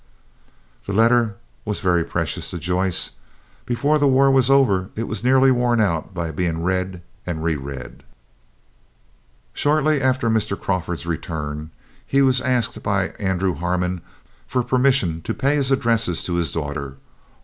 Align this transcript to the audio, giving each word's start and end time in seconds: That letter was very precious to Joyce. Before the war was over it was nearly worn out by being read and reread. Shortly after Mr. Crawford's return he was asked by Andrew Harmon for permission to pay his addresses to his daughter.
That 0.87 0.93
letter 0.95 1.35
was 1.63 1.79
very 1.79 2.03
precious 2.03 2.49
to 2.49 2.57
Joyce. 2.57 3.11
Before 3.67 3.99
the 3.99 4.07
war 4.07 4.31
was 4.31 4.49
over 4.49 4.89
it 4.95 5.03
was 5.03 5.23
nearly 5.23 5.51
worn 5.51 5.79
out 5.79 6.11
by 6.11 6.31
being 6.31 6.63
read 6.63 7.03
and 7.23 7.43
reread. 7.43 8.01
Shortly 9.53 10.01
after 10.01 10.27
Mr. 10.27 10.59
Crawford's 10.59 11.05
return 11.05 11.69
he 12.03 12.23
was 12.23 12.41
asked 12.41 12.81
by 12.81 13.09
Andrew 13.19 13.53
Harmon 13.53 14.01
for 14.47 14.63
permission 14.63 15.21
to 15.21 15.35
pay 15.35 15.55
his 15.55 15.69
addresses 15.71 16.23
to 16.23 16.33
his 16.33 16.51
daughter. 16.51 16.95